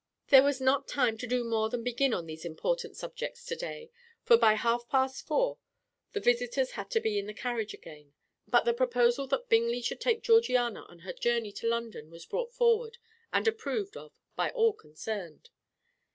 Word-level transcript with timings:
There 0.29 0.41
was 0.41 0.59
not 0.59 0.87
time 0.87 1.15
to 1.19 1.27
do 1.27 1.43
more 1.43 1.69
than 1.69 1.83
begin 1.83 2.11
on 2.11 2.25
these 2.25 2.43
important 2.43 2.97
subjects 2.97 3.45
to 3.45 3.55
day, 3.55 3.91
for 4.23 4.35
by 4.35 4.53
half 4.55 4.89
past 4.89 5.27
four 5.27 5.59
the 6.13 6.19
visitors 6.19 6.71
had 6.71 6.89
to 6.89 6.99
be 6.99 7.19
in 7.19 7.27
the 7.27 7.35
carriage 7.35 7.75
again; 7.75 8.15
but 8.47 8.65
the 8.65 8.73
proposal 8.73 9.27
that 9.27 9.47
Bingley 9.47 9.79
should 9.79 10.01
take 10.01 10.23
Georgiana 10.23 10.85
on 10.87 11.01
her 11.05 11.13
journey 11.13 11.51
to 11.51 11.67
London 11.67 12.09
was 12.09 12.25
brought 12.25 12.51
forward 12.51 12.97
and 13.31 13.47
approved 13.47 13.95
of 13.95 14.11
by 14.35 14.49
all 14.49 14.73
concerned. 14.73 15.51